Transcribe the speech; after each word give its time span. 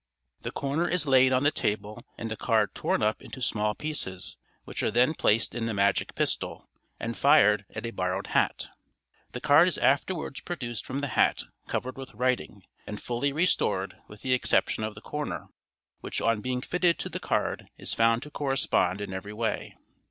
The 0.41 0.49
corner 0.49 0.87
is 0.89 1.05
laid 1.05 1.31
on 1.31 1.43
the 1.43 1.51
table 1.51 2.01
and 2.17 2.31
the 2.31 2.35
card 2.35 2.73
torn 2.73 3.03
up 3.03 3.21
into 3.21 3.39
small 3.39 3.75
pieces 3.75 4.35
which 4.65 4.81
are 4.81 4.89
then 4.89 5.13
placed 5.13 5.53
in 5.53 5.67
the 5.67 5.75
magic 5.75 6.15
pistol, 6.15 6.67
and 6.99 7.15
fired 7.15 7.65
at 7.75 7.85
a 7.85 7.91
borrowed 7.91 8.25
hat. 8.25 8.69
The 9.33 9.41
card 9.41 9.67
is 9.67 9.77
afterwards 9.77 10.41
produced 10.41 10.87
from 10.87 11.01
the 11.01 11.09
hat 11.09 11.43
covered 11.67 11.97
with 11.99 12.15
writing, 12.15 12.63
and 12.87 12.99
fully 12.99 13.31
restored 13.31 13.95
with 14.07 14.23
the 14.23 14.33
exception 14.33 14.83
of 14.83 14.95
the 14.95 15.01
corner, 15.01 15.49
which 15.99 16.19
on 16.19 16.41
being 16.41 16.61
fitted 16.61 16.97
to 16.97 17.09
the 17.09 17.19
card 17.19 17.67
is 17.77 17.93
found 17.93 18.23
to 18.23 18.31
correspond 18.31 19.01
in 19.01 19.13
every 19.13 19.33
way. 19.33 19.75